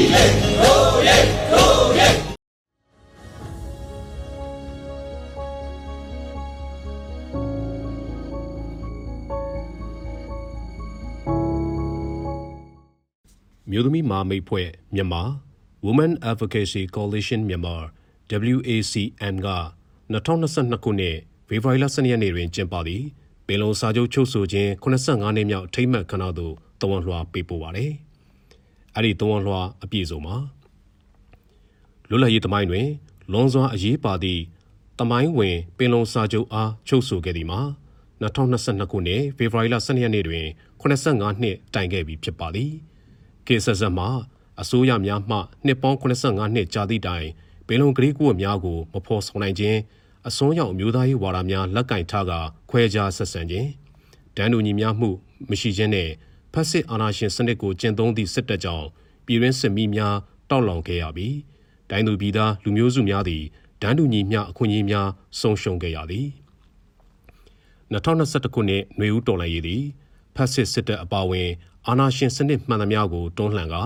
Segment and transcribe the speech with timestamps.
[0.00, 15.22] မြို့သမီးမာမိတ်ဖွဲ့မြန်မာ
[15.86, 17.76] Women Advocacy Coalition မြန်မာ
[18.54, 19.48] WACM က
[20.12, 21.16] 2022ခုနှစ်
[21.48, 23.04] ဖေဖော်ဝါရီလ12ရက်နေ့တွင်ကျင်းပသည့်
[23.46, 27.92] ပင်လုံစာချုပ်ချုပ်ဆိုခြင်း85နှစ်မြောက်အထိမ်းအမှတ်ခမ်းနားသို့တဝန်လွှာပေးပို့ပါတယ်။
[28.94, 30.36] အဲ့ဒီတဝန်လွှာအပြည့်စုံမှာ
[32.08, 32.86] လွတ်လပ်ရေးတမိုင်းတွင်
[33.32, 34.42] လွန်စွာအရေးပါသည့်
[35.00, 37.60] တမိုင်းဝင်ပင်လုံစာချုပ်အားချုပ်ဆိုခဲ့သည်မှာ
[38.20, 40.44] 2022ခုနှစ်ဖေဖော်ဝါရီလ12ရက်နေ့တွင်
[40.80, 42.72] 85နှစ်တိုင်ခဲ့ပြီဖြစ်ပါသည်။
[43.46, 44.06] ကေဆက်ဆက်မှ
[44.60, 47.26] အစိုးရများမှနှစ်ပေါင်း85နှစ်ကြာသည့်တိုင်
[47.66, 49.78] ပင်လုံကလေးကူအများကိုမဖော်ဆောင်နိုင်ခြင်း
[50.28, 52.32] အစွန်းရောက်အမျိုးသားရေးဝါဒများလက်ကင်ထားက
[52.70, 53.68] ခွဲခြားဆက်ဆံခြင်း
[54.36, 55.10] ဒန်းတူညီများမှု
[55.50, 56.10] မရှိခြင်းနဲ့
[56.52, 58.86] ဖက်စစ်အာဏာရှင်စနစ်ကိုကျင့်သုံးသည့်စစ်တပ်ကြောင့်
[59.26, 60.16] ပြည်ရင်းစစ်မိများ
[60.50, 61.36] တောက်လောင်ခဲ့ရပြီး
[61.90, 63.42] တိုင်းသူပြည်သားလူမျိုးစုများသည်
[63.82, 65.08] ဒန်းတူညီမျှအခွင့်အရေးများ
[65.40, 66.26] ဆုံးရှုံးခဲ့ရသည်
[67.92, 69.82] 2021ခုနှစ်ຫນွေဦးတော်လှန်ရေးသည်
[70.34, 71.48] ဖက်စစ်စစ်တပ်အပါအဝင်
[71.86, 73.82] အာဏာရှင်စနစ်မှန်သမျှကိုတွန်းလှန်ကာ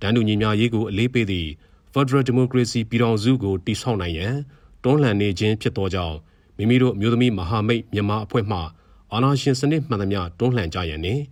[0.00, 1.48] ဒန်းတူညီများရေးကိုအလေးပေးသည့်
[1.92, 4.34] Federal Democracy ပြည်ထောင်စုကိုတည်ဆောက်နိုင်ရန်
[4.82, 6.16] တွန်းလှန်နေခြင်းဖြစ်သောကြောင့်
[6.56, 8.58] မိမိတို့အမျိုးသမီးမဟာမိတ်မြန်မာအဖွဲ့မှ
[9.12, 11.22] အာဏာရှင်စနစ်မှန်သမျှတွန်းလှန်ကြရန်နှင့်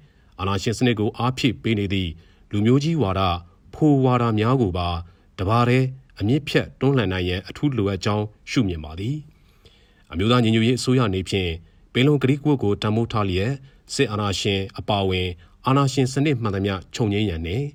[0.40, 2.10] အာဏာရှင်စနစ်ကိုအားဖြည့်ပေးနေသည့်
[2.52, 3.22] လူမျိုးကြီးဝါဒ
[3.74, 4.88] ဖိုးဝါဒများကိုပါ
[5.38, 5.84] တပါးတဲ့
[6.20, 9.16] အမြင့်ဖြတ်တွန်းလှန်နိုင်ရန်အထူးလိုအပ်ကြောင်းရှုမြင်ပါသည်
[10.12, 11.50] အမျိုးသားညီညွတ်ရေးအစိုးရနေဖြင့်
[11.92, 13.52] ပင်လုံကတိကွကိုတံမိုးထားလျက်
[13.94, 15.28] စစ်အာဏာရှင်အပါအဝင်
[15.66, 17.66] အာဏာရှင်စနစ်မှန်သမျှခြုံငင်းရန်နှင့်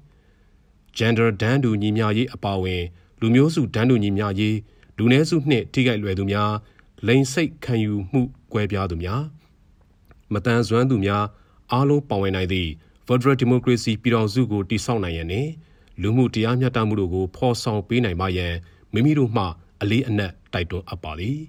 [0.97, 2.83] gender ဒန်းတူညီမျှရေးအပါအဝင်
[3.21, 4.58] လူမျိုးစုဒန်းတူညီမျှရေး
[4.97, 6.52] လူနည်းစုနှင့်ထိခိုက်လွယ်သူများ
[7.08, 8.21] လိန်စိတ်ခံယူမှု
[8.53, 9.23] ကွဲပြားသူများ
[10.33, 11.23] မတန်ဆွမ်းသူများ
[11.71, 12.69] အားလုံးပါဝင်နိုင်သည့်
[13.07, 15.49] Federal Democracy ပြည်ထောင်စုကိုတည်ဆောက်နိုင်ရန်နှင့်
[16.01, 18.53] လူမှုတရားမျှတမှုတို့ကိုဖော်ဆောင်ပေးနိုင်မှရန်
[18.93, 19.43] မိမိတို့မှ
[19.81, 21.39] အလေးအနက်တိုက်တွန်းအပ်ပါသည်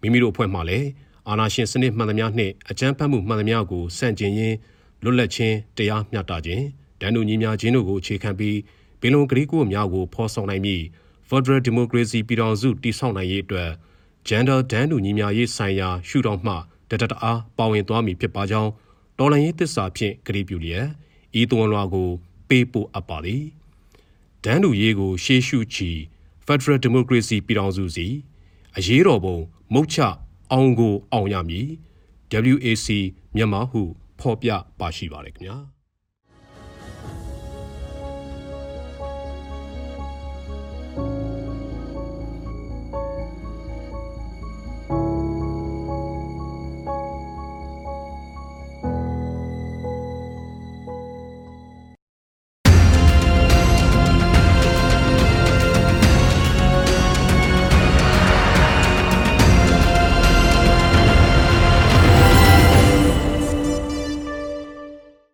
[0.00, 0.88] မိမိတို့အဖွဲ့မှလည်း
[1.28, 4.56] အာဏာရှင်စနစ်မှန်သမျှနှင့်အကြမ်းဖက်မှုမှန်သမျှကိုစန့်ကျင်ရင်း
[5.02, 6.64] လွတ်လပ်ခြင်းတရားမျှတခြင်း
[7.00, 8.58] ဒဏ်တို့ညီများခြင်းတို့ကိုအခြေခံပြီး
[9.00, 10.82] ဘီလုံဂရီကိုများကိုဖော်ဆောင်နိုင်မည်
[11.28, 13.70] Federal Democracy ပြည်ထောင်စုတည်ဆောက်နိုင်ရေးအတွက်
[14.28, 16.54] Gender ဒန်းတူညီမျှရေးဆိုင်ရာရှုထောင့်မှ
[16.90, 18.70] တတတအားပါဝင်သွားမည်ဖြစ်ပါကြောင်း
[19.18, 20.86] တော်လှန်ရေးသစ္စာဖြင့်ကတိပြုလျက်
[21.40, 22.08] ဤသွန်လွှာကို
[22.48, 23.44] ပေးပို့အပ်ပါသည်
[24.44, 25.90] ဒန်းတူရေးကို ရှေးရှုချီ
[26.46, 28.06] Federal Democracy ပြည်ထောင်စုစီ
[28.76, 29.36] အရေးတော်ပုံ
[29.74, 29.98] မုတ်ချ
[30.52, 31.68] အောင်ကိုအောင်ရမည်
[32.52, 32.86] WAC
[33.34, 33.82] မြန်မာဟု
[34.20, 35.56] ဖော်ပြပါရှိပါတယ်ခင်ဗျာ